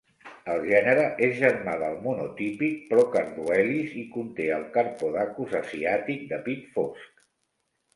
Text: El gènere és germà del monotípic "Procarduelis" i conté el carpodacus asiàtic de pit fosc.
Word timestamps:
El 0.53 0.63
gènere 0.69 1.03
és 1.27 1.35
germà 1.41 1.75
del 1.83 1.99
monotípic 2.07 2.81
"Procarduelis" 2.95 3.95
i 4.03 4.09
conté 4.19 4.51
el 4.59 4.69
carpodacus 4.81 5.57
asiàtic 5.65 6.29
de 6.35 6.47
pit 6.51 6.71
fosc. 6.77 7.27